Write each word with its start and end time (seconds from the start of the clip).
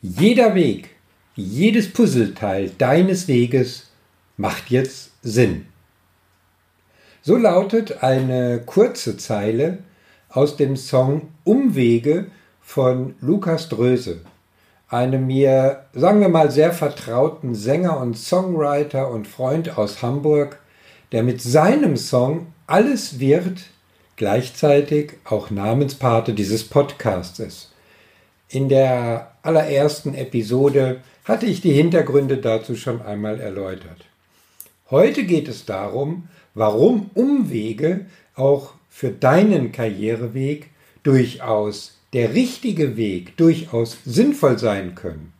Jeder 0.00 0.54
Weg, 0.54 0.90
jedes 1.34 1.92
Puzzleteil 1.92 2.70
deines 2.78 3.26
Weges 3.26 3.88
macht 4.36 4.70
jetzt 4.70 5.10
Sinn. 5.24 5.66
So 7.20 7.36
lautet 7.36 8.04
eine 8.04 8.60
kurze 8.64 9.16
Zeile 9.16 9.78
aus 10.28 10.56
dem 10.56 10.76
Song 10.76 11.30
Umwege 11.42 12.26
von 12.60 13.16
Lukas 13.20 13.68
Dröse, 13.68 14.20
einem 14.88 15.26
mir, 15.26 15.86
sagen 15.94 16.20
wir 16.20 16.28
mal, 16.28 16.52
sehr 16.52 16.72
vertrauten 16.72 17.56
Sänger 17.56 17.98
und 17.98 18.16
Songwriter 18.16 19.10
und 19.10 19.26
Freund 19.26 19.78
aus 19.78 20.00
Hamburg, 20.00 20.60
der 21.10 21.24
mit 21.24 21.42
seinem 21.42 21.96
Song 21.96 22.52
Alles 22.68 23.18
wird 23.18 23.62
gleichzeitig 24.14 25.14
auch 25.24 25.50
Namenspate 25.50 26.34
dieses 26.34 26.62
Podcasts 26.62 27.40
ist. 27.40 27.72
In 28.50 28.70
der 28.70 29.32
allerersten 29.42 30.14
Episode 30.14 31.02
hatte 31.24 31.44
ich 31.44 31.60
die 31.60 31.72
Hintergründe 31.72 32.38
dazu 32.38 32.76
schon 32.76 33.02
einmal 33.02 33.40
erläutert. 33.40 34.06
Heute 34.90 35.24
geht 35.24 35.48
es 35.48 35.66
darum, 35.66 36.28
warum 36.54 37.10
Umwege 37.12 38.06
auch 38.34 38.72
für 38.88 39.10
deinen 39.10 39.70
Karriereweg 39.70 40.70
durchaus 41.02 41.98
der 42.14 42.32
richtige 42.32 42.96
Weg, 42.96 43.36
durchaus 43.36 43.98
sinnvoll 44.06 44.58
sein 44.58 44.94
können. 44.94 45.34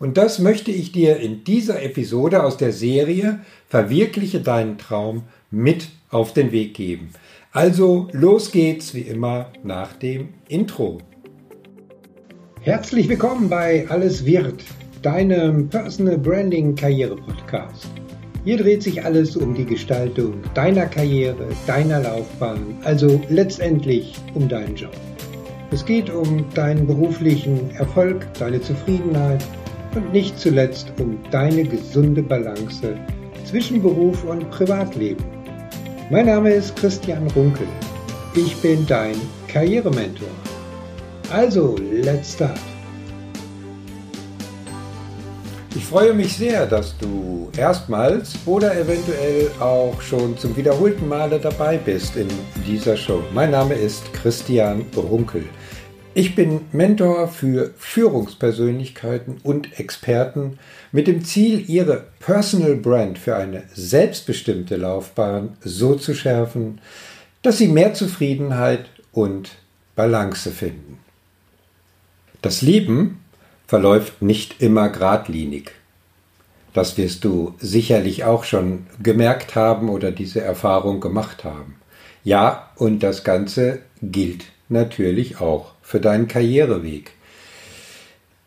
Und 0.00 0.16
das 0.16 0.40
möchte 0.40 0.72
ich 0.72 0.90
dir 0.90 1.18
in 1.18 1.44
dieser 1.44 1.80
Episode 1.80 2.42
aus 2.42 2.56
der 2.56 2.72
Serie 2.72 3.40
Verwirkliche 3.68 4.40
deinen 4.40 4.78
Traum 4.78 5.22
mit 5.50 5.88
auf 6.10 6.34
den 6.34 6.50
Weg 6.50 6.74
geben. 6.74 7.10
Also 7.52 8.08
los 8.12 8.50
geht's 8.50 8.94
wie 8.94 9.02
immer 9.02 9.52
nach 9.62 9.92
dem 9.94 10.34
Intro. 10.48 11.00
Herzlich 12.66 13.08
willkommen 13.08 13.48
bei 13.48 13.86
Alles 13.90 14.24
wird, 14.24 14.64
deinem 15.00 15.68
Personal 15.68 16.18
Branding 16.18 16.74
Karriere 16.74 17.14
Podcast. 17.14 17.86
Hier 18.44 18.56
dreht 18.56 18.82
sich 18.82 19.04
alles 19.04 19.36
um 19.36 19.54
die 19.54 19.64
Gestaltung 19.64 20.42
deiner 20.52 20.86
Karriere, 20.86 21.46
deiner 21.68 22.00
Laufbahn, 22.00 22.76
also 22.82 23.20
letztendlich 23.28 24.16
um 24.34 24.48
deinen 24.48 24.74
Job. 24.74 24.90
Es 25.70 25.84
geht 25.84 26.10
um 26.10 26.44
deinen 26.54 26.88
beruflichen 26.88 27.70
Erfolg, 27.76 28.26
deine 28.34 28.60
Zufriedenheit 28.60 29.44
und 29.94 30.12
nicht 30.12 30.36
zuletzt 30.36 30.92
um 30.98 31.20
deine 31.30 31.62
gesunde 31.62 32.24
Balance 32.24 32.96
zwischen 33.44 33.80
Beruf 33.80 34.24
und 34.24 34.50
Privatleben. 34.50 35.24
Mein 36.10 36.26
Name 36.26 36.50
ist 36.50 36.74
Christian 36.74 37.28
Runkel. 37.28 37.68
Ich 38.34 38.56
bin 38.56 38.84
dein 38.88 39.14
Karrierementor. 39.46 40.26
Also, 41.30 41.76
let's 41.90 42.34
start. 42.34 42.58
Ich 45.74 45.84
freue 45.84 46.14
mich 46.14 46.36
sehr, 46.36 46.66
dass 46.66 46.96
du 46.98 47.50
erstmals 47.56 48.34
oder 48.46 48.78
eventuell 48.78 49.50
auch 49.58 50.00
schon 50.00 50.38
zum 50.38 50.56
wiederholten 50.56 51.08
Male 51.08 51.40
dabei 51.40 51.78
bist 51.78 52.16
in 52.16 52.28
dieser 52.64 52.96
Show. 52.96 53.22
Mein 53.34 53.50
Name 53.50 53.74
ist 53.74 54.12
Christian 54.12 54.86
Runkel. 54.96 55.44
Ich 56.14 56.36
bin 56.36 56.60
Mentor 56.72 57.28
für 57.28 57.72
Führungspersönlichkeiten 57.76 59.38
und 59.42 59.78
Experten 59.80 60.58
mit 60.92 61.08
dem 61.08 61.24
Ziel, 61.24 61.68
ihre 61.68 62.04
Personal 62.20 62.76
Brand 62.76 63.18
für 63.18 63.36
eine 63.36 63.64
selbstbestimmte 63.74 64.76
Laufbahn 64.76 65.56
so 65.60 65.96
zu 65.96 66.14
schärfen, 66.14 66.80
dass 67.42 67.58
sie 67.58 67.68
mehr 67.68 67.94
Zufriedenheit 67.94 68.86
und 69.12 69.50
Balance 69.96 70.50
finden. 70.52 70.98
Das 72.42 72.62
Leben 72.62 73.20
verläuft 73.66 74.22
nicht 74.22 74.62
immer 74.62 74.88
geradlinig. 74.88 75.72
Das 76.72 76.98
wirst 76.98 77.24
du 77.24 77.54
sicherlich 77.58 78.24
auch 78.24 78.44
schon 78.44 78.86
gemerkt 79.02 79.54
haben 79.54 79.88
oder 79.88 80.12
diese 80.12 80.42
Erfahrung 80.42 81.00
gemacht 81.00 81.44
haben. 81.44 81.76
Ja, 82.22 82.70
und 82.76 83.02
das 83.02 83.24
Ganze 83.24 83.80
gilt 84.02 84.44
natürlich 84.68 85.40
auch 85.40 85.72
für 85.82 86.00
deinen 86.00 86.28
Karriereweg. 86.28 87.12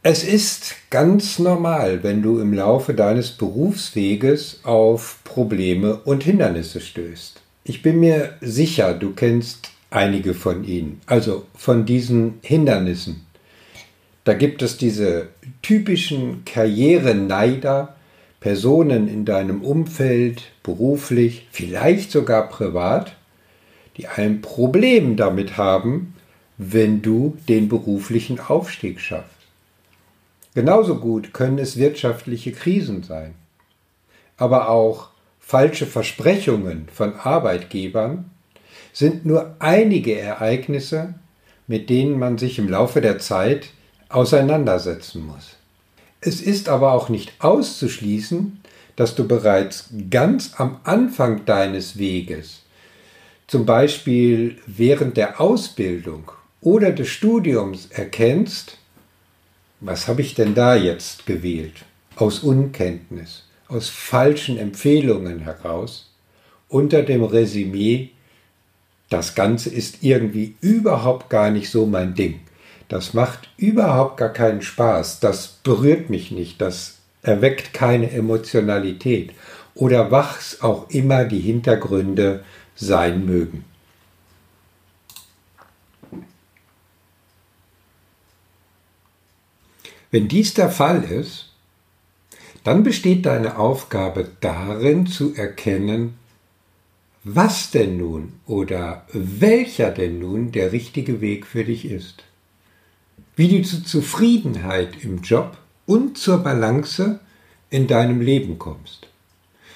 Es 0.03 0.23
ist 0.23 0.75
ganz 0.89 1.39
normal, 1.39 2.03
wenn 2.03 2.21
du 2.21 2.39
im 2.39 2.53
Laufe 2.53 2.93
deines 2.93 3.31
Berufsweges 3.31 4.61
auf 4.63 5.19
Probleme 5.23 5.95
und 6.05 6.23
Hindernisse 6.23 6.79
stößt. 6.79 7.41
Ich 7.63 7.81
bin 7.81 7.99
mir 7.99 8.35
sicher, 8.41 8.93
du 8.93 9.11
kennst 9.13 9.71
einige 9.89 10.33
von 10.33 10.63
ihnen, 10.63 11.01
also 11.05 11.45
von 11.55 11.85
diesen 11.85 12.39
Hindernissen. 12.41 13.25
Da 14.29 14.35
gibt 14.35 14.61
es 14.61 14.77
diese 14.77 15.29
typischen 15.63 16.45
Karriereneider, 16.45 17.95
Personen 18.39 19.07
in 19.07 19.25
deinem 19.25 19.63
Umfeld, 19.63 20.51
beruflich, 20.61 21.47
vielleicht 21.49 22.11
sogar 22.11 22.47
privat, 22.47 23.15
die 23.97 24.07
ein 24.07 24.41
Problem 24.41 25.15
damit 25.15 25.57
haben, 25.57 26.13
wenn 26.59 27.01
du 27.01 27.37
den 27.47 27.69
beruflichen 27.69 28.39
Aufstieg 28.39 29.01
schaffst. 29.01 29.33
Genauso 30.53 30.97
gut 30.97 31.33
können 31.33 31.57
es 31.57 31.77
wirtschaftliche 31.77 32.51
Krisen 32.51 33.01
sein, 33.01 33.33
aber 34.37 34.69
auch 34.69 35.09
falsche 35.39 35.87
Versprechungen 35.87 36.87
von 36.93 37.15
Arbeitgebern 37.15 38.29
sind 38.93 39.25
nur 39.25 39.55
einige 39.57 40.19
Ereignisse, 40.19 41.15
mit 41.65 41.89
denen 41.89 42.19
man 42.19 42.37
sich 42.37 42.59
im 42.59 42.69
Laufe 42.69 43.01
der 43.01 43.17
Zeit 43.17 43.71
auseinandersetzen 44.09 45.25
muss. 45.25 45.55
Es 46.21 46.41
ist 46.41 46.67
aber 46.67 46.93
auch 46.93 47.09
nicht 47.09 47.33
auszuschließen, 47.39 48.59
dass 48.95 49.15
du 49.15 49.25
bereits 49.27 49.85
ganz 50.09 50.55
am 50.57 50.81
Anfang 50.83 51.45
deines 51.45 51.97
Weges, 51.97 52.63
zum 53.47 53.65
Beispiel 53.65 54.57
während 54.67 55.15
der 55.15 55.39
Ausbildung 55.39 56.31
oder 56.61 56.91
des 56.91 57.07
Studiums 57.07 57.87
erkennst, 57.91 58.77
was 59.79 60.09
habe 60.09 60.21
ich 60.21 60.35
denn 60.35 60.53
da 60.53 60.75
jetzt 60.75 61.25
gewählt? 61.25 61.85
Aus 62.17 62.39
Unkenntnis, 62.39 63.45
aus 63.69 63.87
falschen 63.87 64.57
Empfehlungen 64.57 65.39
heraus, 65.39 66.11
unter 66.67 67.01
dem 67.01 67.23
Resümee, 67.23 68.09
das 69.09 69.33
Ganze 69.33 69.69
ist 69.69 70.03
irgendwie 70.03 70.55
überhaupt 70.59 71.29
gar 71.29 71.49
nicht 71.49 71.69
so 71.69 71.85
mein 71.85 72.13
Ding. 72.13 72.41
Das 72.89 73.13
macht 73.13 73.49
überhaupt 73.55 74.17
gar 74.17 74.33
keinen 74.33 74.63
Spaß, 74.63 75.19
das 75.19 75.47
berührt 75.47 76.09
mich 76.09 76.31
nicht, 76.31 76.59
das 76.59 76.97
erweckt 77.21 77.73
keine 77.73 78.11
Emotionalität 78.11 79.33
oder 79.75 80.09
wachs 80.11 80.61
auch 80.61 80.89
immer 80.89 81.25
die 81.25 81.39
Hintergründe 81.39 82.43
sein 82.75 83.25
mögen. 83.25 83.63
Wenn 90.11 90.27
dies 90.27 90.55
der 90.55 90.71
Fall 90.71 91.03
ist, 91.03 91.53
dann 92.63 92.81
besteht 92.81 93.27
deine 93.27 93.59
Aufgabe 93.59 94.31
darin 94.41 95.05
zu 95.05 95.35
erkennen, 95.35 96.17
was 97.23 97.69
denn 97.69 97.97
nun 97.97 98.33
oder 98.47 99.05
welcher 99.13 99.91
denn 99.91 100.17
nun 100.17 100.51
der 100.51 100.71
richtige 100.71 101.21
Weg 101.21 101.45
für 101.45 101.63
dich 101.63 101.85
ist. 101.85 102.23
Wie 103.39 103.47
du 103.47 103.61
zur 103.61 103.85
Zufriedenheit 103.85 105.01
im 105.01 105.21
Job 105.21 105.55
und 105.85 106.17
zur 106.17 106.39
Balance 106.39 107.21
in 107.69 107.87
deinem 107.87 108.19
Leben 108.19 108.59
kommst. 108.59 109.07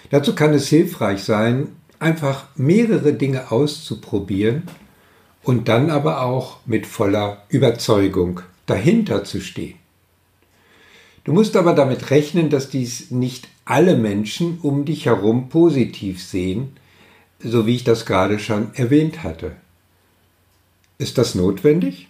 Dazu 0.09 0.35
kann 0.35 0.53
es 0.53 0.67
hilfreich 0.67 1.23
sein, 1.23 1.69
einfach 1.97 2.47
mehrere 2.57 3.13
Dinge 3.13 3.53
auszuprobieren 3.53 4.63
und 5.43 5.69
dann 5.69 5.91
aber 5.91 6.23
auch 6.23 6.57
mit 6.65 6.85
voller 6.85 7.43
Überzeugung 7.47 8.41
dahinter 8.65 9.23
zu 9.23 9.39
stehen. 9.39 9.75
Du 11.23 11.31
musst 11.31 11.55
aber 11.55 11.71
damit 11.71 12.09
rechnen, 12.11 12.49
dass 12.49 12.69
dies 12.69 13.11
nicht 13.11 13.47
alle 13.63 13.95
Menschen 13.95 14.59
um 14.61 14.83
dich 14.83 15.05
herum 15.05 15.47
positiv 15.47 16.21
sehen, 16.21 16.75
so 17.39 17.65
wie 17.65 17.75
ich 17.75 17.85
das 17.85 18.05
gerade 18.05 18.39
schon 18.39 18.73
erwähnt 18.73 19.23
hatte. 19.23 19.55
Ist 20.97 21.17
das 21.17 21.33
notwendig? 21.33 22.09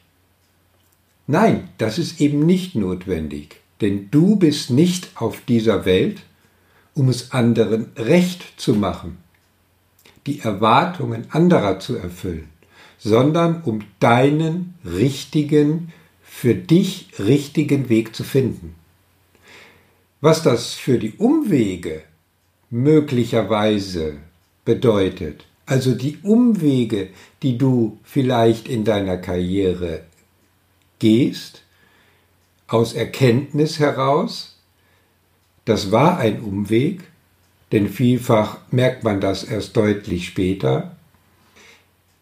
Nein, 1.27 1.69
das 1.77 1.99
ist 1.99 2.19
eben 2.19 2.45
nicht 2.45 2.75
notwendig, 2.75 3.61
denn 3.79 4.09
du 4.11 4.35
bist 4.35 4.71
nicht 4.71 5.11
auf 5.15 5.41
dieser 5.47 5.85
Welt, 5.85 6.21
um 6.93 7.09
es 7.09 7.31
anderen 7.31 7.87
recht 7.95 8.59
zu 8.59 8.75
machen, 8.75 9.17
die 10.27 10.39
Erwartungen 10.39 11.25
anderer 11.29 11.79
zu 11.79 11.95
erfüllen, 11.95 12.49
sondern 12.97 13.63
um 13.63 13.81
deinen 13.99 14.75
richtigen, 14.85 15.91
für 16.23 16.55
dich 16.55 17.07
richtigen 17.19 17.89
Weg 17.89 18.15
zu 18.15 18.23
finden. 18.23 18.75
Was 20.19 20.43
das 20.43 20.73
für 20.73 20.99
die 20.99 21.13
Umwege 21.17 22.01
möglicherweise 22.69 24.17
bedeutet, 24.65 25.45
also 25.65 25.95
die 25.95 26.17
Umwege, 26.23 27.09
die 27.43 27.57
du 27.57 27.97
vielleicht 28.03 28.67
in 28.67 28.83
deiner 28.83 29.17
Karriere 29.17 30.01
gehst, 31.03 31.63
aus 32.67 32.93
Erkenntnis 32.93 33.77
heraus, 33.77 34.55
das 35.65 35.91
war 35.91 36.17
ein 36.17 36.39
Umweg, 36.39 37.01
denn 37.73 37.89
vielfach 37.89 38.59
merkt 38.71 39.03
man 39.03 39.19
das 39.19 39.43
erst 39.43 39.75
deutlich 39.75 40.27
später. 40.27 40.95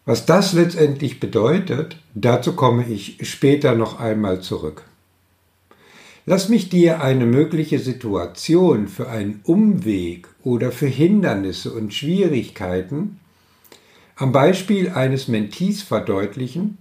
Was 0.04 0.26
das 0.26 0.52
letztendlich 0.52 1.20
bedeutet, 1.20 1.96
dazu 2.14 2.54
komme 2.54 2.84
ich 2.88 3.18
später 3.22 3.76
noch 3.76 4.00
einmal 4.00 4.40
zurück. 4.40 4.82
Lass 6.26 6.48
mich 6.48 6.68
dir 6.68 7.02
eine 7.02 7.26
mögliche 7.26 7.78
Situation 7.78 8.88
für 8.88 9.08
einen 9.08 9.42
Umweg 9.44 10.26
oder 10.42 10.72
für 10.72 10.88
Hindernisse 10.88 11.72
und 11.72 11.94
Schwierigkeiten 11.94 13.20
am 14.16 14.32
Beispiel 14.32 14.90
eines 14.90 15.28
Mentees 15.28 15.82
verdeutlichen, 15.82 16.78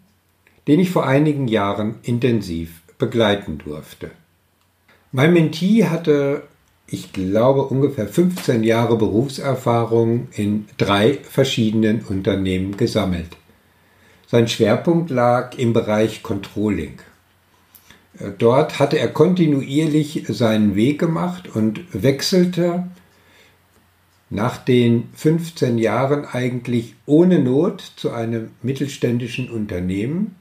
den 0.67 0.79
ich 0.79 0.91
vor 0.91 1.05
einigen 1.05 1.47
Jahren 1.47 1.95
intensiv 2.03 2.81
begleiten 2.97 3.57
durfte. 3.57 4.11
Mein 5.11 5.33
Mentee 5.33 5.85
hatte, 5.85 6.43
ich 6.87 7.13
glaube, 7.13 7.63
ungefähr 7.63 8.07
15 8.07 8.63
Jahre 8.63 8.97
Berufserfahrung 8.97 10.27
in 10.33 10.67
drei 10.77 11.19
verschiedenen 11.23 12.01
Unternehmen 12.01 12.77
gesammelt. 12.77 13.37
Sein 14.27 14.47
Schwerpunkt 14.47 15.09
lag 15.09 15.57
im 15.57 15.73
Bereich 15.73 16.23
Controlling. 16.23 16.99
Dort 18.37 18.79
hatte 18.79 18.99
er 18.99 19.07
kontinuierlich 19.07 20.25
seinen 20.27 20.75
Weg 20.75 20.99
gemacht 20.99 21.53
und 21.53 21.81
wechselte 21.91 22.87
nach 24.29 24.57
den 24.57 25.09
15 25.13 25.77
Jahren 25.77 26.25
eigentlich 26.25 26.95
ohne 27.05 27.39
Not 27.39 27.81
zu 27.95 28.11
einem 28.11 28.51
mittelständischen 28.61 29.49
Unternehmen, 29.49 30.35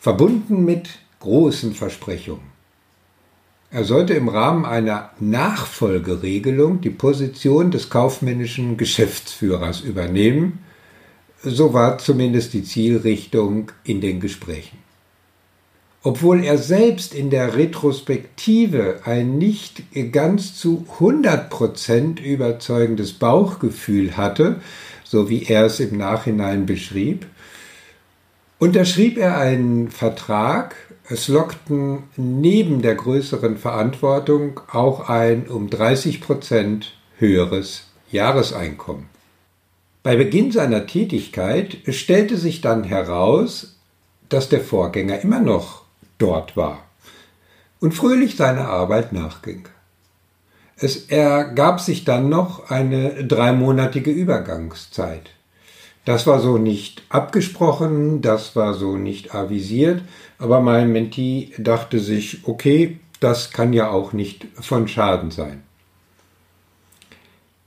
verbunden 0.00 0.64
mit 0.64 0.88
großen 1.20 1.74
Versprechungen. 1.74 2.50
Er 3.70 3.84
sollte 3.84 4.14
im 4.14 4.28
Rahmen 4.28 4.64
einer 4.64 5.10
Nachfolgeregelung 5.20 6.80
die 6.80 6.90
Position 6.90 7.70
des 7.70 7.90
kaufmännischen 7.90 8.76
Geschäftsführers 8.76 9.82
übernehmen, 9.82 10.58
so 11.42 11.72
war 11.72 11.98
zumindest 11.98 12.52
die 12.54 12.64
Zielrichtung 12.64 13.70
in 13.84 14.00
den 14.00 14.20
Gesprächen. 14.20 14.78
Obwohl 16.02 16.44
er 16.44 16.56
selbst 16.56 17.14
in 17.14 17.28
der 17.28 17.56
Retrospektive 17.56 19.00
ein 19.04 19.36
nicht 19.36 19.82
ganz 20.12 20.56
zu 20.56 20.86
100% 20.98 22.20
überzeugendes 22.22 23.12
Bauchgefühl 23.12 24.16
hatte, 24.16 24.60
so 25.04 25.28
wie 25.28 25.44
er 25.44 25.66
es 25.66 25.78
im 25.78 25.98
Nachhinein 25.98 26.64
beschrieb, 26.64 27.26
unterschrieb 28.60 29.18
er 29.18 29.38
einen 29.38 29.90
Vertrag, 29.90 30.76
es 31.08 31.26
lockten 31.26 32.04
neben 32.16 32.82
der 32.82 32.94
größeren 32.94 33.56
Verantwortung 33.56 34.60
auch 34.70 35.08
ein 35.08 35.48
um 35.48 35.68
30% 35.68 36.84
höheres 37.18 37.88
Jahreseinkommen. 38.12 39.06
Bei 40.04 40.14
Beginn 40.14 40.52
seiner 40.52 40.86
Tätigkeit 40.86 41.78
stellte 41.88 42.36
sich 42.36 42.60
dann 42.60 42.84
heraus, 42.84 43.76
dass 44.28 44.48
der 44.48 44.60
Vorgänger 44.60 45.20
immer 45.20 45.40
noch 45.40 45.82
dort 46.18 46.56
war 46.56 46.84
und 47.80 47.92
fröhlich 47.92 48.36
seiner 48.36 48.68
Arbeit 48.68 49.12
nachging. 49.12 49.68
Es 50.76 51.06
ergab 51.08 51.80
sich 51.80 52.04
dann 52.04 52.28
noch 52.28 52.70
eine 52.70 53.24
dreimonatige 53.24 54.10
Übergangszeit. 54.10 55.30
Das 56.04 56.26
war 56.26 56.40
so 56.40 56.56
nicht 56.58 57.02
abgesprochen, 57.08 58.22
das 58.22 58.56
war 58.56 58.74
so 58.74 58.96
nicht 58.96 59.34
avisiert, 59.34 60.02
aber 60.38 60.60
mein 60.60 60.92
Mentee 60.92 61.52
dachte 61.58 62.00
sich, 62.00 62.40
okay, 62.44 62.98
das 63.20 63.50
kann 63.50 63.72
ja 63.72 63.90
auch 63.90 64.12
nicht 64.12 64.46
von 64.58 64.88
Schaden 64.88 65.30
sein. 65.30 65.62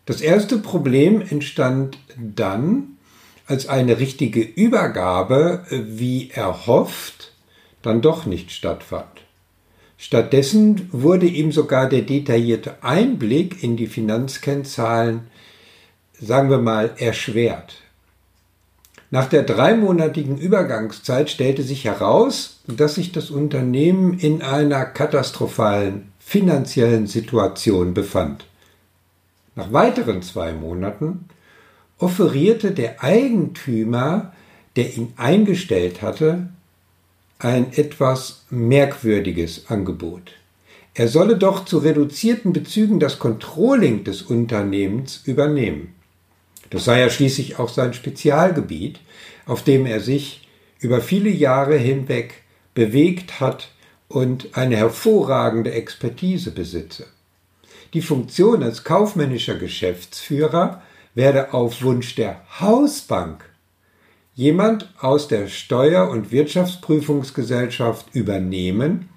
Das 0.06 0.20
erste 0.20 0.58
Problem 0.58 1.22
entstand 1.22 1.98
dann, 2.18 2.98
als 3.46 3.68
eine 3.68 4.00
richtige 4.00 4.42
Übergabe, 4.42 5.66
wie 5.70 6.32
erhofft, 6.32 7.34
dann 7.82 8.02
doch 8.02 8.26
nicht 8.26 8.52
stattfand. 8.52 9.22
Stattdessen 9.98 10.90
wurde 10.92 11.28
ihm 11.28 11.52
sogar 11.52 11.88
der 11.88 12.02
detaillierte 12.02 12.84
Einblick 12.84 13.64
in 13.64 13.78
die 13.78 13.88
Finanzkennzahlen, 13.88 15.28
sagen 16.20 16.50
wir 16.50 16.58
mal, 16.58 16.92
erschwert. 16.98 17.76
Nach 19.14 19.28
der 19.28 19.44
dreimonatigen 19.44 20.40
Übergangszeit 20.40 21.30
stellte 21.30 21.62
sich 21.62 21.86
heraus, 21.86 22.62
dass 22.66 22.96
sich 22.96 23.12
das 23.12 23.30
Unternehmen 23.30 24.18
in 24.18 24.42
einer 24.42 24.86
katastrophalen 24.86 26.12
finanziellen 26.18 27.06
Situation 27.06 27.94
befand. 27.94 28.48
Nach 29.54 29.72
weiteren 29.72 30.24
zwei 30.24 30.52
Monaten 30.54 31.26
offerierte 32.00 32.72
der 32.72 33.04
Eigentümer, 33.04 34.34
der 34.76 34.98
ihn 34.98 35.14
eingestellt 35.16 36.02
hatte, 36.02 36.50
ein 37.38 37.72
etwas 37.72 38.46
merkwürdiges 38.50 39.70
Angebot. 39.70 40.32
Er 40.96 41.08
solle 41.08 41.38
doch 41.38 41.66
zu 41.66 41.78
reduzierten 41.78 42.52
Bezügen 42.52 43.00
das 43.00 43.20
Controlling 43.20 44.06
des 44.06 44.24
Unternehmens 44.24 45.22
übernehmen. 45.24 45.94
Das 46.74 46.86
sei 46.86 47.02
ja 47.02 47.10
schließlich 47.12 47.60
auch 47.60 47.70
sein 47.70 47.94
Spezialgebiet, 47.94 49.00
auf 49.46 49.64
dem 49.64 49.86
er 49.86 50.00
sich 50.00 50.48
über 50.80 51.02
viele 51.02 51.30
Jahre 51.30 51.78
hinweg 51.78 52.42
bewegt 52.74 53.40
hat 53.40 53.70
und 54.08 54.58
eine 54.58 54.78
hervorragende 54.78 55.72
Expertise 55.72 56.50
besitze. 56.50 57.06
Die 57.94 58.02
Funktion 58.02 58.64
als 58.64 58.84
kaufmännischer 58.84 59.54
Geschäftsführer 59.54 60.82
werde 61.14 61.54
auf 61.54 61.84
Wunsch 61.84 62.16
der 62.16 62.42
Hausbank 62.60 63.48
jemand 64.34 64.92
aus 65.00 65.28
der 65.28 65.50
Steuer- 65.50 66.10
und 66.10 66.32
Wirtschaftsprüfungsgesellschaft 66.32 68.08
übernehmen, 68.16 69.10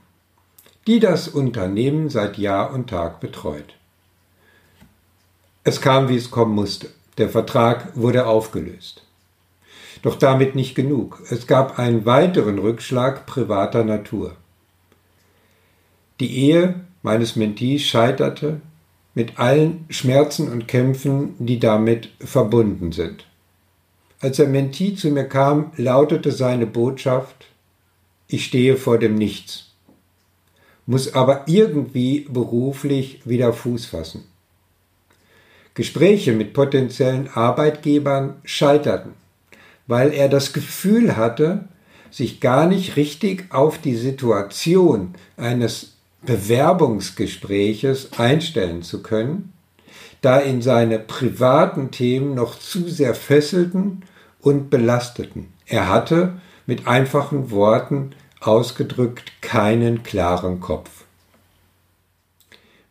die 0.87 1.01
das 1.01 1.27
Unternehmen 1.27 2.11
seit 2.11 2.37
Jahr 2.37 2.75
und 2.75 2.91
Tag 2.91 3.19
betreut. 3.21 3.77
Es 5.65 5.81
kam, 5.81 6.11
wie 6.11 6.17
es 6.17 6.31
kommen 6.31 6.55
musste. 6.55 6.91
Der 7.19 7.29
Vertrag 7.29 7.97
wurde 7.97 8.27
aufgelöst. 8.27 9.03
Doch 10.03 10.17
damit 10.17 10.55
nicht 10.55 10.75
genug. 10.75 11.23
Es 11.31 11.47
gab 11.47 11.79
einen 11.79 12.05
weiteren 12.05 12.59
Rückschlag 12.59 13.27
privater 13.27 13.85
Natur. 13.85 14.37
Die 16.21 16.37
Ehe 16.37 16.75
meines 17.03 17.37
Mentees 17.37 17.83
scheiterte 17.83 18.61
mit 19.15 19.39
allen 19.39 19.87
Schmerzen 19.89 20.53
und 20.53 20.69
Kämpfen, 20.69 21.35
die 21.39 21.59
damit 21.59 22.11
verbunden 22.21 22.93
sind. 22.93 23.27
Als 24.21 24.37
der 24.37 24.49
Mentee 24.49 24.95
zu 24.95 25.11
mir 25.11 25.25
kam, 25.25 25.73
lautete 25.77 26.33
seine 26.33 26.67
Botschaft, 26.67 27.47
ich 28.29 28.45
stehe 28.45 28.77
vor 28.77 28.99
dem 28.99 29.15
Nichts, 29.15 29.73
muss 30.85 31.15
aber 31.15 31.45
irgendwie 31.47 32.27
beruflich 32.29 33.21
wieder 33.25 33.53
Fuß 33.53 33.87
fassen. 33.87 34.25
Gespräche 35.77 36.33
mit 36.33 36.53
potenziellen 36.53 37.29
Arbeitgebern 37.33 38.35
scheiterten, 38.43 39.13
weil 39.87 40.13
er 40.13 40.29
das 40.29 40.53
Gefühl 40.53 41.17
hatte, 41.17 41.67
sich 42.11 42.41
gar 42.41 42.67
nicht 42.67 42.97
richtig 42.97 43.45
auf 43.51 43.79
die 43.79 43.95
Situation 43.95 45.15
eines 45.37 45.93
Bewerbungsgespräches 46.23 48.19
einstellen 48.19 48.83
zu 48.83 49.03
können 49.05 49.53
da 50.27 50.43
ihn 50.43 50.61
seine 50.61 50.99
privaten 50.99 51.93
Themen 51.93 52.35
noch 52.35 52.59
zu 52.59 52.89
sehr 52.89 53.15
fesselten 53.15 54.03
und 54.41 54.71
belasteten. 54.71 55.53
Er 55.67 55.89
hatte, 55.89 56.41
mit 56.67 56.89
einfachen 56.89 57.53
Worten 57.53 58.11
ausgedrückt, 58.41 59.41
keinen 59.41 60.03
klaren 60.03 60.59
Kopf. 60.59 61.05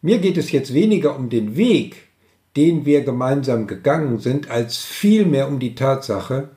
Mir 0.02 0.20
geht 0.20 0.38
es 0.38 0.52
jetzt 0.52 0.74
weniger 0.74 1.16
um 1.16 1.30
den 1.30 1.58
Weg, 1.58 2.05
den 2.56 2.86
wir 2.86 3.04
gemeinsam 3.04 3.68
gegangen 3.68 4.20
sind, 4.20 4.50
als 4.50 4.78
vielmehr 4.78 5.48
um 5.48 5.60
die 5.60 5.76
Tatsache, 5.76 6.50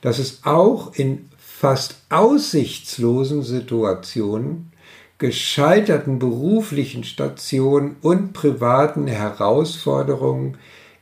dass 0.00 0.18
es 0.18 0.40
auch 0.44 0.94
in 0.94 1.28
fast 1.38 1.96
aussichtslosen 2.08 3.42
Situationen 3.42 4.72
gescheiterten 5.18 6.18
beruflichen 6.18 7.04
Stationen 7.04 7.96
und 8.02 8.32
privaten 8.32 9.06
Herausforderungen 9.06 10.58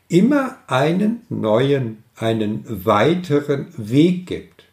immer 0.08 0.58
einen 0.66 1.22
neuen, 1.30 2.04
einen 2.16 2.64
weiteren 2.84 3.68
Weg 3.78 4.26
gibt. 4.26 4.64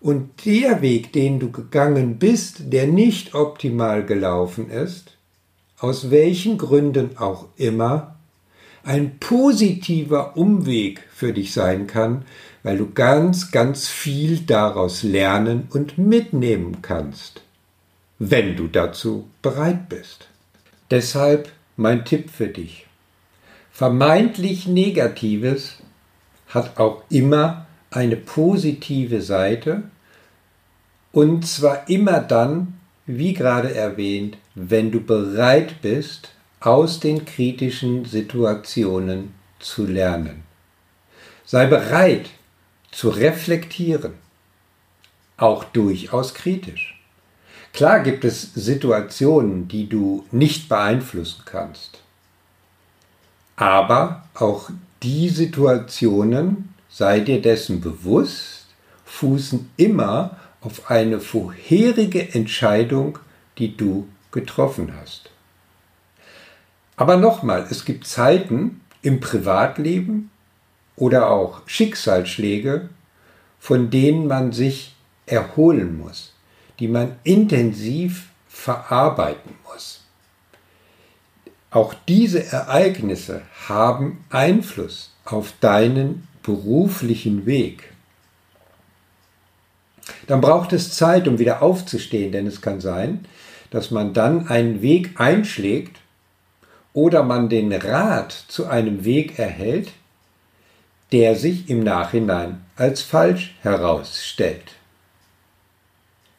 Und 0.00 0.44
der 0.46 0.80
Weg, 0.80 1.12
den 1.12 1.40
du 1.40 1.50
gegangen 1.50 2.18
bist, 2.18 2.72
der 2.72 2.86
nicht 2.86 3.34
optimal 3.34 4.06
gelaufen 4.06 4.70
ist, 4.70 5.16
aus 5.78 6.10
welchen 6.10 6.56
Gründen 6.56 7.16
auch 7.16 7.46
immer, 7.56 8.19
ein 8.84 9.18
positiver 9.18 10.36
Umweg 10.36 11.02
für 11.12 11.32
dich 11.32 11.52
sein 11.52 11.86
kann, 11.86 12.24
weil 12.62 12.78
du 12.78 12.90
ganz, 12.92 13.50
ganz 13.50 13.88
viel 13.88 14.40
daraus 14.40 15.02
lernen 15.02 15.68
und 15.70 15.98
mitnehmen 15.98 16.82
kannst. 16.82 17.42
wenn 18.20 18.54
du 18.54 18.68
dazu 18.68 19.28
bereit 19.40 19.88
bist. 19.88 20.28
Deshalb 20.90 21.50
mein 21.76 22.04
Tipp 22.04 22.30
für 22.30 22.48
dich. 22.48 22.86
Vermeintlich 23.72 24.68
Negatives 24.68 25.78
hat 26.48 26.78
auch 26.78 27.02
immer 27.08 27.66
eine 27.90 28.16
positive 28.16 29.22
Seite 29.22 29.84
und 31.12 31.46
zwar 31.46 31.88
immer 31.88 32.20
dann, 32.20 32.74
wie 33.06 33.32
gerade 33.32 33.74
erwähnt, 33.74 34.36
wenn 34.54 34.90
du 34.90 35.00
bereit 35.00 35.80
bist, 35.80 36.32
aus 36.60 37.00
den 37.00 37.24
kritischen 37.24 38.04
Situationen 38.04 39.34
zu 39.58 39.86
lernen. 39.86 40.42
Sei 41.44 41.66
bereit 41.66 42.30
zu 42.92 43.08
reflektieren, 43.08 44.14
auch 45.36 45.64
durchaus 45.64 46.34
kritisch. 46.34 47.00
Klar 47.72 48.00
gibt 48.00 48.24
es 48.24 48.52
Situationen, 48.54 49.68
die 49.68 49.88
du 49.88 50.26
nicht 50.30 50.68
beeinflussen 50.68 51.42
kannst. 51.44 52.00
Aber 53.56 54.24
auch 54.34 54.70
die 55.02 55.28
Situationen, 55.28 56.74
sei 56.88 57.20
dir 57.20 57.40
dessen 57.40 57.80
bewusst, 57.80 58.66
fußen 59.04 59.70
immer 59.76 60.36
auf 60.60 60.90
eine 60.90 61.20
vorherige 61.20 62.34
Entscheidung, 62.34 63.18
die 63.58 63.76
du 63.76 64.08
getroffen 64.30 64.94
hast. 65.00 65.30
Aber 66.96 67.16
nochmal, 67.16 67.66
es 67.70 67.84
gibt 67.84 68.06
Zeiten 68.06 68.80
im 69.02 69.20
Privatleben 69.20 70.30
oder 70.96 71.30
auch 71.30 71.62
Schicksalsschläge, 71.66 72.90
von 73.58 73.90
denen 73.90 74.26
man 74.26 74.52
sich 74.52 74.94
erholen 75.26 75.98
muss, 75.98 76.34
die 76.78 76.88
man 76.88 77.16
intensiv 77.24 78.28
verarbeiten 78.48 79.54
muss. 79.64 80.04
Auch 81.70 81.94
diese 82.08 82.44
Ereignisse 82.44 83.42
haben 83.68 84.24
Einfluss 84.30 85.14
auf 85.24 85.52
deinen 85.60 86.26
beruflichen 86.42 87.46
Weg. 87.46 87.92
Dann 90.26 90.40
braucht 90.40 90.72
es 90.72 90.96
Zeit, 90.96 91.28
um 91.28 91.38
wieder 91.38 91.62
aufzustehen, 91.62 92.32
denn 92.32 92.46
es 92.46 92.60
kann 92.60 92.80
sein, 92.80 93.24
dass 93.70 93.90
man 93.90 94.12
dann 94.12 94.48
einen 94.48 94.82
Weg 94.82 95.20
einschlägt 95.20 95.99
oder 96.92 97.22
man 97.22 97.48
den 97.48 97.72
Rat 97.72 98.32
zu 98.48 98.66
einem 98.66 99.04
Weg 99.04 99.38
erhält, 99.38 99.90
der 101.12 101.36
sich 101.36 101.68
im 101.68 101.82
Nachhinein 101.82 102.64
als 102.76 103.02
falsch 103.02 103.56
herausstellt. 103.62 104.72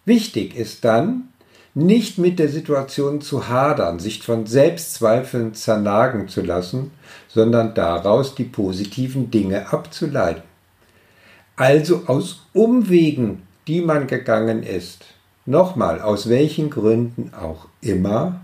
Wichtig 0.06 0.56
ist 0.56 0.84
dann, 0.84 1.30
nicht 1.74 2.18
mit 2.18 2.40
der 2.40 2.50
Situation 2.50 3.22
zu 3.22 3.48
hadern, 3.48 4.00
sich 4.00 4.24
von 4.24 4.46
Selbstzweifeln 4.46 5.54
zernagen 5.54 6.28
zu 6.28 6.42
lassen, 6.42 6.92
sondern 7.30 7.74
daraus 7.74 8.36
die 8.36 8.44
positiven 8.44 9.32
Dinge 9.32 9.72
abzuleiten. 9.72 10.44
Also 11.56 12.04
aus 12.08 12.42
Umwegen, 12.54 13.44
die 13.68 13.82
man 13.82 14.08
gegangen 14.08 14.64
ist, 14.64 15.06
nochmal, 15.46 16.02
aus 16.02 16.28
welchen 16.28 16.70
Gründen 16.70 17.34
auch 17.34 17.68
immer, 17.80 18.42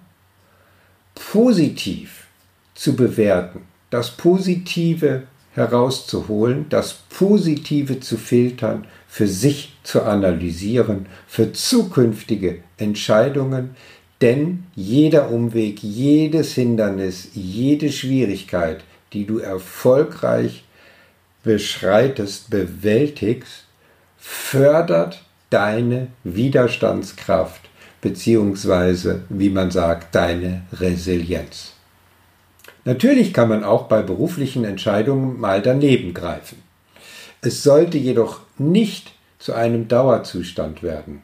positiv 1.20 2.28
zu 2.76 2.96
bewerten, 2.96 3.62
das 3.90 4.12
Positive 4.12 5.24
herauszuholen, 5.54 6.68
das 6.70 6.94
Positive 7.10 8.00
zu 8.00 8.18
filtern, 8.18 8.86
für 9.08 9.28
sich 9.28 9.74
zu 9.84 10.04
analysieren, 10.04 11.08
für 11.28 11.52
zukünftige 11.54 12.60
Entscheidungen, 12.78 13.76
denn 14.22 14.66
jeder 14.76 15.32
Umweg, 15.32 15.82
jedes 15.82 16.54
Hindernis, 16.54 17.30
jede 17.34 17.92
Schwierigkeit, 17.92 18.84
die 19.14 19.26
du 19.26 19.40
erfolgreich 19.40 20.64
beschreitest, 21.44 22.50
bewältigst, 22.50 23.66
fördert 24.18 25.24
deine 25.50 26.08
Widerstandskraft 26.24 27.67
beziehungsweise, 28.01 29.24
wie 29.30 29.50
man 29.50 29.72
sagt, 29.72 30.16
deine 30.16 30.63
Resilienz. 30.74 31.74
Natürlich 32.86 33.34
kann 33.34 33.50
man 33.50 33.63
auch 33.63 33.84
bei 33.84 34.01
beruflichen 34.01 34.63
Entscheidungen 34.63 35.39
mal 35.39 35.62
daneben 35.62 36.13
greifen. 36.13 36.62
Es 37.42 37.63
sollte 37.63 37.98
jedoch 37.98 38.39
nicht 38.58 39.12
zu 39.39 39.54
einem 39.54 39.88
Dauerzustand 39.88 40.84
werden. 40.84 41.22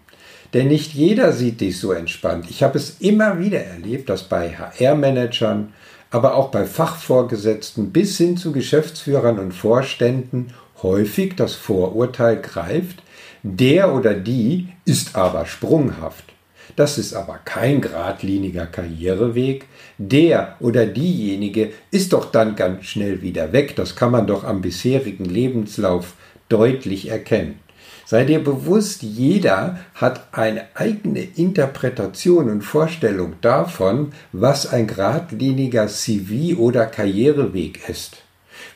Denn 0.53 0.67
nicht 0.67 0.93
jeder 0.93 1.31
sieht 1.31 1.61
dich 1.61 1.79
so 1.79 1.91
entspannt. 1.93 2.45
Ich 2.49 2.61
habe 2.61 2.77
es 2.77 2.97
immer 2.99 3.39
wieder 3.39 3.63
erlebt, 3.63 4.09
dass 4.09 4.23
bei 4.23 4.51
HR-Managern, 4.51 5.73
aber 6.11 6.35
auch 6.35 6.49
bei 6.49 6.65
Fachvorgesetzten 6.65 7.91
bis 7.91 8.17
hin 8.17 8.37
zu 8.37 8.51
Geschäftsführern 8.51 9.39
und 9.39 9.53
Vorständen 9.53 10.53
häufig 10.83 11.35
das 11.35 11.55
Vorurteil 11.55 12.39
greift, 12.39 13.01
der 13.41 13.93
oder 13.95 14.13
die 14.13 14.67
ist 14.85 15.15
aber 15.15 15.45
sprunghaft. 15.45 16.32
Das 16.75 16.97
ist 16.97 17.13
aber 17.13 17.39
kein 17.45 17.81
geradliniger 17.81 18.65
Karriereweg. 18.65 19.65
Der 19.97 20.55
oder 20.59 20.85
diejenige 20.85 21.71
ist 21.91 22.13
doch 22.13 22.31
dann 22.31 22.55
ganz 22.55 22.85
schnell 22.85 23.21
wieder 23.21 23.53
weg. 23.53 23.75
Das 23.75 23.95
kann 23.95 24.11
man 24.11 24.27
doch 24.27 24.43
am 24.43 24.61
bisherigen 24.61 25.25
Lebenslauf 25.25 26.13
deutlich 26.49 27.09
erkennen. 27.09 27.59
Sei 28.05 28.25
dir 28.25 28.43
bewusst, 28.43 29.01
jeder 29.01 29.79
hat 29.95 30.27
eine 30.33 30.65
eigene 30.75 31.21
Interpretation 31.21 32.49
und 32.49 32.61
Vorstellung 32.61 33.35
davon, 33.41 34.11
was 34.31 34.67
ein 34.67 34.87
geradliniger 34.87 35.87
CV 35.87 36.59
oder 36.59 36.85
Karriereweg 36.85 37.87
ist. 37.87 38.17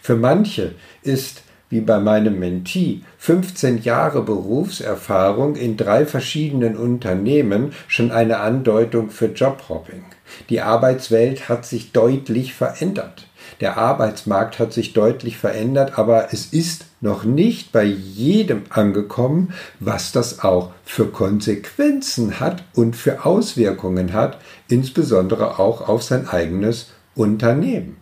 Für 0.01 0.15
manche 0.15 0.75
ist 1.03 1.43
wie 1.69 1.81
bei 1.81 1.99
meinem 1.99 2.39
Mentee 2.39 3.01
15 3.17 3.81
Jahre 3.81 4.21
Berufserfahrung 4.21 5.55
in 5.55 5.77
drei 5.77 6.05
verschiedenen 6.05 6.77
Unternehmen 6.77 7.73
schon 7.87 8.11
eine 8.11 8.39
Andeutung 8.39 9.09
für 9.09 9.27
Jobhopping. 9.27 10.03
Die 10.49 10.61
Arbeitswelt 10.61 11.49
hat 11.49 11.65
sich 11.65 11.91
deutlich 11.91 12.53
verändert. 12.53 13.27
Der 13.61 13.77
Arbeitsmarkt 13.77 14.59
hat 14.59 14.73
sich 14.73 14.93
deutlich 14.93 15.37
verändert, 15.37 15.97
aber 15.97 16.31
es 16.31 16.47
ist 16.47 16.85
noch 17.01 17.23
nicht 17.23 17.71
bei 17.71 17.83
jedem 17.83 18.63
angekommen, 18.69 19.53
was 19.79 20.11
das 20.11 20.43
auch 20.43 20.71
für 20.83 21.07
Konsequenzen 21.07 22.39
hat 22.39 22.63
und 22.73 22.95
für 22.95 23.25
Auswirkungen 23.25 24.13
hat, 24.13 24.39
insbesondere 24.67 25.59
auch 25.59 25.87
auf 25.87 26.03
sein 26.03 26.27
eigenes 26.27 26.91
Unternehmen. 27.15 27.97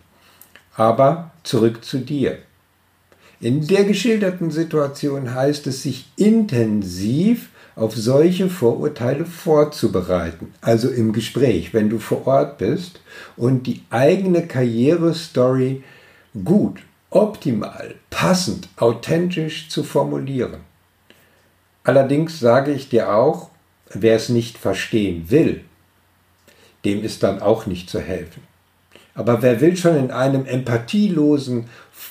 Aber 0.74 1.30
zurück 1.42 1.84
zu 1.84 1.98
dir. 1.98 2.38
In 3.40 3.66
der 3.66 3.84
geschilderten 3.84 4.50
Situation 4.50 5.34
heißt 5.34 5.66
es, 5.66 5.82
sich 5.82 6.06
intensiv 6.16 7.50
auf 7.74 7.94
solche 7.94 8.48
Vorurteile 8.48 9.26
vorzubereiten, 9.26 10.54
also 10.62 10.88
im 10.88 11.12
Gespräch, 11.12 11.74
wenn 11.74 11.90
du 11.90 11.98
vor 11.98 12.26
Ort 12.26 12.56
bist 12.56 13.00
und 13.36 13.66
die 13.66 13.82
eigene 13.90 14.46
Karrierestory 14.46 15.82
gut, 16.44 16.80
optimal, 17.10 17.96
passend, 18.08 18.68
authentisch 18.76 19.68
zu 19.68 19.84
formulieren. 19.84 20.60
Allerdings 21.84 22.40
sage 22.40 22.72
ich 22.72 22.88
dir 22.88 23.14
auch, 23.14 23.50
wer 23.90 24.16
es 24.16 24.30
nicht 24.30 24.56
verstehen 24.56 25.26
will, 25.28 25.62
dem 26.86 27.04
ist 27.04 27.22
dann 27.22 27.42
auch 27.42 27.66
nicht 27.66 27.90
zu 27.90 28.00
helfen. 28.00 28.42
Aber 29.16 29.40
wer 29.40 29.62
will 29.62 29.76
schon 29.76 29.96
in 29.96 30.10
einem 30.10 30.44
empathielosen 30.44 31.68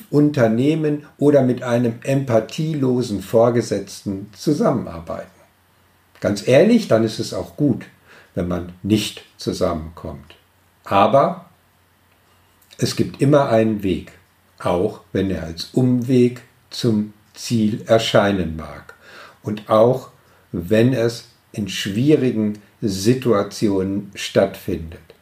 Unternehmen 0.10 1.06
oder 1.20 1.44
mit 1.44 1.62
einem 1.62 2.00
empathielosen 2.04 3.22
Vorgesetzten 3.22 4.32
zusammenarbeiten? 4.36 5.30
Ganz 6.20 6.48
ehrlich, 6.48 6.88
dann 6.88 7.04
ist 7.04 7.20
es 7.20 7.34
auch 7.34 7.56
gut, 7.56 7.86
wenn 8.34 8.48
man 8.48 8.74
nicht 8.82 9.24
zusammenkommt. 9.38 10.36
Aber 10.84 11.46
es 12.80 12.96
gibt 12.96 13.22
immer 13.22 13.50
einen 13.50 13.84
Weg, 13.84 14.12
auch 14.58 15.02
wenn 15.14 15.30
er 15.30 15.44
als 15.44 15.70
Umweg 15.74 16.42
zum 16.72 17.14
Ziel 17.36 17.84
erscheinen 17.86 18.56
mag. 18.56 18.96
Und 19.44 19.70
auch 19.70 20.10
wenn 20.52 20.94
es 20.94 21.28
in 21.52 21.70
schwierigen 21.70 22.60
Situationen 22.82 24.12
stattfindet. 24.16 25.15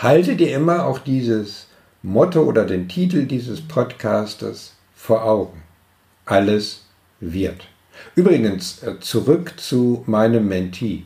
Halte 0.00 0.34
dir 0.34 0.52
immer 0.56 0.86
auch 0.86 0.98
dieses 0.98 1.68
Motto 2.02 2.42
oder 2.44 2.64
den 2.64 2.88
Titel 2.88 3.26
dieses 3.26 3.60
Podcastes 3.60 4.72
vor 4.94 5.26
Augen. 5.26 5.60
Alles 6.24 6.86
wird. 7.20 7.68
Übrigens, 8.14 8.82
äh, 8.82 8.98
zurück 9.00 9.52
zu 9.58 10.02
meinem 10.06 10.48
Mentee. 10.48 11.02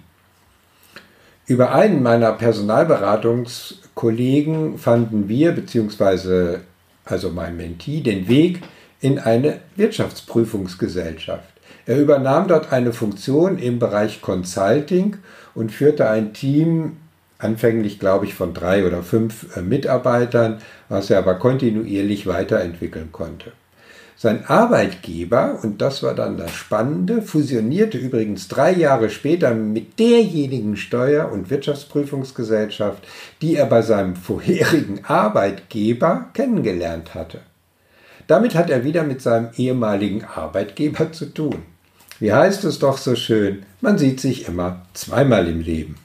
Über 1.48 1.74
einen 1.74 2.04
meiner 2.04 2.30
Personalberatungskollegen 2.34 4.78
fanden 4.78 5.28
wir, 5.28 5.50
beziehungsweise 5.50 6.60
also 7.04 7.30
mein 7.30 7.56
Mentee, 7.56 8.00
den 8.00 8.28
Weg 8.28 8.60
in 9.00 9.18
eine 9.18 9.58
Wirtschaftsprüfungsgesellschaft. 9.74 11.52
Er 11.86 11.98
übernahm 11.98 12.46
dort 12.46 12.70
eine 12.70 12.92
Funktion 12.92 13.58
im 13.58 13.80
Bereich 13.80 14.22
Consulting 14.22 15.16
und 15.56 15.72
führte 15.72 16.08
ein 16.08 16.32
Team, 16.32 16.98
anfänglich 17.44 18.00
glaube 18.00 18.24
ich 18.24 18.34
von 18.34 18.54
drei 18.54 18.86
oder 18.86 19.02
fünf 19.02 19.56
äh, 19.56 19.62
Mitarbeitern, 19.62 20.58
was 20.88 21.10
er 21.10 21.18
aber 21.18 21.34
kontinuierlich 21.34 22.26
weiterentwickeln 22.26 23.12
konnte. 23.12 23.52
Sein 24.16 24.46
Arbeitgeber, 24.46 25.58
und 25.62 25.82
das 25.82 26.02
war 26.02 26.14
dann 26.14 26.36
das 26.36 26.52
Spannende, 26.52 27.20
fusionierte 27.20 27.98
übrigens 27.98 28.46
drei 28.48 28.72
Jahre 28.72 29.10
später 29.10 29.52
mit 29.54 29.98
derjenigen 29.98 30.76
Steuer- 30.76 31.32
und 31.32 31.50
Wirtschaftsprüfungsgesellschaft, 31.50 33.04
die 33.42 33.56
er 33.56 33.66
bei 33.66 33.82
seinem 33.82 34.14
vorherigen 34.14 35.04
Arbeitgeber 35.04 36.30
kennengelernt 36.32 37.14
hatte. 37.14 37.40
Damit 38.26 38.54
hat 38.54 38.70
er 38.70 38.84
wieder 38.84 39.02
mit 39.02 39.20
seinem 39.20 39.50
ehemaligen 39.56 40.24
Arbeitgeber 40.24 41.12
zu 41.12 41.26
tun. 41.26 41.62
Wie 42.20 42.32
heißt 42.32 42.64
es 42.64 42.78
doch 42.78 42.96
so 42.96 43.16
schön, 43.16 43.64
man 43.80 43.98
sieht 43.98 44.20
sich 44.20 44.48
immer 44.48 44.86
zweimal 44.94 45.48
im 45.48 45.60
Leben. 45.60 45.96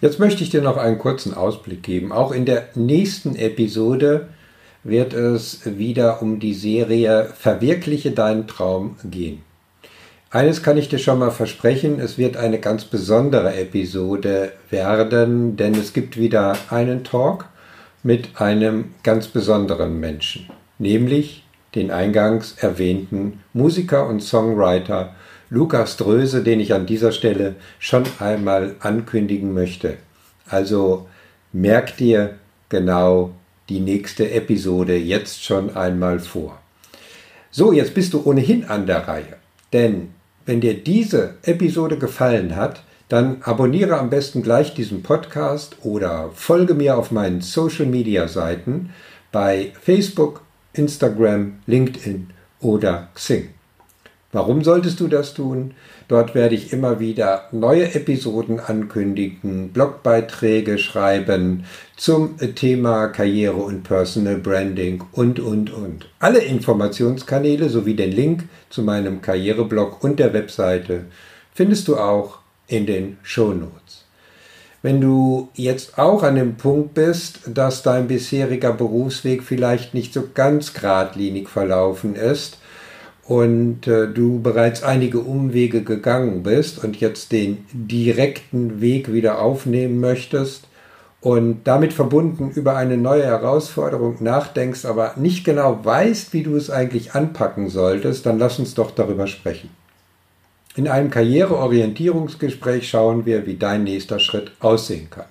Jetzt 0.00 0.18
möchte 0.18 0.42
ich 0.42 0.50
dir 0.50 0.62
noch 0.62 0.76
einen 0.76 0.98
kurzen 0.98 1.32
Ausblick 1.34 1.82
geben. 1.82 2.12
Auch 2.12 2.32
in 2.32 2.44
der 2.44 2.68
nächsten 2.74 3.34
Episode 3.34 4.28
wird 4.84 5.14
es 5.14 5.60
wieder 5.64 6.22
um 6.22 6.38
die 6.38 6.54
Serie 6.54 7.30
Verwirkliche 7.34 8.10
deinen 8.10 8.46
Traum 8.46 8.96
gehen. 9.04 9.42
Eines 10.30 10.62
kann 10.62 10.76
ich 10.76 10.88
dir 10.88 10.98
schon 10.98 11.18
mal 11.18 11.30
versprechen, 11.30 11.98
es 11.98 12.18
wird 12.18 12.36
eine 12.36 12.58
ganz 12.58 12.84
besondere 12.84 13.54
Episode 13.54 14.52
werden, 14.70 15.56
denn 15.56 15.74
es 15.74 15.92
gibt 15.92 16.18
wieder 16.18 16.56
einen 16.68 17.04
Talk 17.04 17.46
mit 18.02 18.40
einem 18.40 18.94
ganz 19.02 19.28
besonderen 19.28 19.98
Menschen, 19.98 20.46
nämlich 20.78 21.44
den 21.74 21.90
eingangs 21.90 22.56
erwähnten 22.58 23.40
Musiker 23.52 24.06
und 24.06 24.22
Songwriter 24.22 25.14
Lukas 25.50 25.96
Dröse, 25.96 26.42
den 26.42 26.60
ich 26.60 26.74
an 26.74 26.86
dieser 26.86 27.12
Stelle 27.12 27.54
schon 27.78 28.04
einmal 28.18 28.74
ankündigen 28.80 29.54
möchte. 29.54 29.96
Also 30.48 31.06
merk 31.52 31.96
dir 31.96 32.34
genau 32.68 33.32
die 33.68 33.80
nächste 33.80 34.30
Episode 34.30 34.96
jetzt 34.96 35.44
schon 35.44 35.76
einmal 35.76 36.20
vor. 36.20 36.60
So, 37.50 37.72
jetzt 37.72 37.94
bist 37.94 38.12
du 38.12 38.22
ohnehin 38.24 38.64
an 38.64 38.86
der 38.86 39.08
Reihe. 39.08 39.36
Denn 39.72 40.10
wenn 40.44 40.60
dir 40.60 40.74
diese 40.74 41.34
Episode 41.42 41.98
gefallen 41.98 42.54
hat, 42.54 42.82
dann 43.08 43.42
abonniere 43.42 43.98
am 43.98 44.10
besten 44.10 44.42
gleich 44.42 44.74
diesen 44.74 45.02
Podcast 45.02 45.76
oder 45.82 46.30
folge 46.34 46.74
mir 46.74 46.98
auf 46.98 47.10
meinen 47.10 47.40
Social 47.40 47.86
Media 47.86 48.26
Seiten 48.28 48.90
bei 49.32 49.72
Facebook, 49.80 50.42
Instagram, 50.72 51.60
LinkedIn 51.66 52.30
oder 52.60 53.08
Xing. 53.14 53.55
Warum 54.36 54.62
solltest 54.62 55.00
du 55.00 55.08
das 55.08 55.32
tun? 55.32 55.72
Dort 56.08 56.34
werde 56.34 56.54
ich 56.54 56.70
immer 56.70 57.00
wieder 57.00 57.48
neue 57.52 57.94
Episoden 57.94 58.60
ankündigen, 58.60 59.70
Blogbeiträge 59.70 60.76
schreiben 60.76 61.64
zum 61.96 62.36
Thema 62.54 63.06
Karriere 63.06 63.56
und 63.56 63.82
Personal 63.82 64.36
Branding 64.36 65.02
und, 65.12 65.40
und, 65.40 65.72
und. 65.72 66.10
Alle 66.18 66.40
Informationskanäle 66.40 67.70
sowie 67.70 67.94
den 67.94 68.12
Link 68.12 68.44
zu 68.68 68.82
meinem 68.82 69.22
Karriereblog 69.22 70.04
und 70.04 70.18
der 70.18 70.34
Webseite 70.34 71.06
findest 71.54 71.88
du 71.88 71.96
auch 71.96 72.40
in 72.66 72.84
den 72.84 73.16
Show 73.22 73.54
Notes. 73.54 74.04
Wenn 74.82 75.00
du 75.00 75.48
jetzt 75.54 75.98
auch 75.98 76.22
an 76.22 76.34
dem 76.34 76.56
Punkt 76.56 76.92
bist, 76.92 77.40
dass 77.46 77.82
dein 77.82 78.06
bisheriger 78.06 78.74
Berufsweg 78.74 79.42
vielleicht 79.42 79.94
nicht 79.94 80.12
so 80.12 80.24
ganz 80.34 80.74
geradlinig 80.74 81.48
verlaufen 81.48 82.14
ist, 82.14 82.58
und 83.28 83.88
äh, 83.88 84.08
du 84.08 84.40
bereits 84.40 84.82
einige 84.82 85.20
Umwege 85.20 85.82
gegangen 85.82 86.42
bist 86.42 86.82
und 86.82 87.00
jetzt 87.00 87.32
den 87.32 87.66
direkten 87.72 88.80
Weg 88.80 89.12
wieder 89.12 89.40
aufnehmen 89.40 90.00
möchtest 90.00 90.68
und 91.20 91.64
damit 91.64 91.92
verbunden 91.92 92.52
über 92.54 92.76
eine 92.76 92.96
neue 92.96 93.24
Herausforderung 93.24 94.18
nachdenkst, 94.20 94.84
aber 94.84 95.14
nicht 95.16 95.44
genau 95.44 95.80
weißt, 95.82 96.32
wie 96.32 96.44
du 96.44 96.54
es 96.54 96.70
eigentlich 96.70 97.14
anpacken 97.14 97.68
solltest, 97.68 98.26
dann 98.26 98.38
lass 98.38 98.60
uns 98.60 98.74
doch 98.74 98.92
darüber 98.92 99.26
sprechen. 99.26 99.70
In 100.76 100.86
einem 100.86 101.10
Karriereorientierungsgespräch 101.10 102.88
schauen 102.88 103.26
wir, 103.26 103.44
wie 103.46 103.56
dein 103.56 103.82
nächster 103.82 104.20
Schritt 104.20 104.52
aussehen 104.60 105.10
kann. 105.10 105.24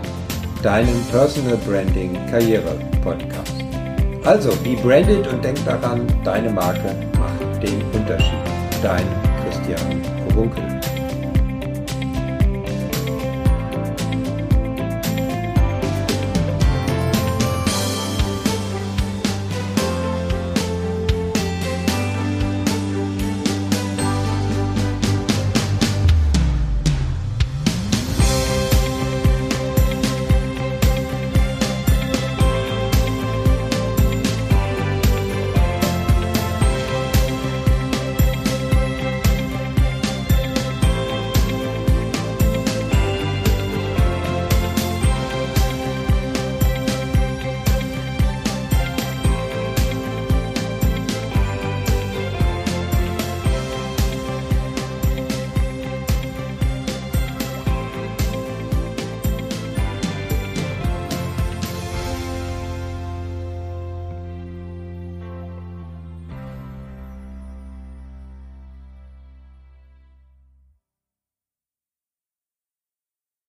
deinem 0.61 1.01
Personal 1.09 1.57
Branding 1.65 2.17
Karriere 2.29 2.77
Podcast. 3.01 3.55
Also, 4.25 4.49
be 4.63 4.75
branded 4.81 5.27
und 5.27 5.43
denk 5.43 5.63
daran, 5.65 6.07
deine 6.23 6.49
Marke 6.49 6.95
macht 7.19 7.61
den 7.61 7.79
Unterschied. 7.93 8.33
Dein 8.81 9.05
Christian 9.43 10.01
Runkel. 10.35 10.74